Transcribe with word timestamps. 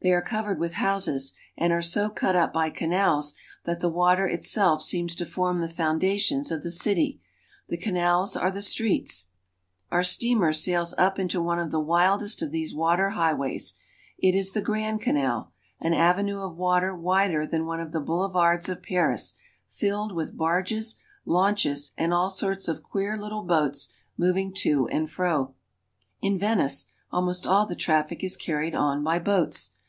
They 0.00 0.12
are 0.12 0.22
covered 0.22 0.60
with 0.60 0.74
houses 0.74 1.32
and 1.56 1.72
are 1.72 1.82
so 1.82 2.08
cut 2.08 2.36
up 2.36 2.52
by 2.52 2.70
canals 2.70 3.34
that 3.64 3.80
the 3.80 3.88
water 3.88 4.28
itself 4.28 4.80
seems 4.80 5.16
to 5.16 5.26
form 5.26 5.60
the 5.60 5.68
foundations 5.68 6.52
of 6.52 6.62
the 6.62 6.70
city; 6.70 7.20
the 7.68 7.76
canals 7.76 8.36
are 8.36 8.52
the 8.52 8.62
streets. 8.62 9.26
Grand 9.90 10.04
Canal 10.04 10.04
and 10.04 10.04
the 10.04 10.46
Rialto. 10.46 10.78
394 10.78 10.78
ITALY. 10.78 10.84
Our 10.84 10.84
steamer 10.84 10.86
sails 10.86 10.94
up 10.96 11.18
into 11.18 11.42
one 11.42 11.58
of 11.58 11.70
the 11.72 11.80
widest 11.80 12.42
of 12.42 12.52
these 12.52 12.74
water 12.76 13.10
highways. 13.10 13.74
It 14.20 14.36
is 14.36 14.52
the 14.52 14.60
Grand 14.62 15.00
Canal, 15.00 15.52
an 15.80 15.94
avenue 15.94 16.42
of 16.42 16.56
water 16.56 16.94
wider 16.96 17.44
than 17.44 17.66
one 17.66 17.80
of 17.80 17.90
the 17.90 18.00
boulevards 18.00 18.68
of 18.68 18.84
Paris, 18.84 19.32
filled 19.68 20.12
with 20.14 20.36
barges, 20.38 20.94
launches, 21.26 21.90
and 21.98 22.14
all 22.14 22.30
sorts 22.30 22.68
of 22.68 22.84
queer 22.84 23.16
little 23.16 23.42
boats 23.42 23.92
moving 24.16 24.54
to 24.58 24.86
and 24.92 25.10
fro. 25.10 25.54
In 26.22 26.38
Venice 26.38 26.86
almost 27.10 27.48
all 27.48 27.66
the 27.66 27.74
traffic 27.74 28.22
is 28.22 28.36
carried 28.36 28.76
on 28.76 29.02
by 29.02 29.18
boats. 29.18 29.70